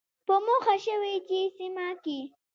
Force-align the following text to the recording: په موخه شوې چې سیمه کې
په 0.27 0.35
موخه 0.45 0.75
شوې 0.85 1.15
چې 1.27 1.39
سیمه 1.57 1.87
کې 2.03 2.19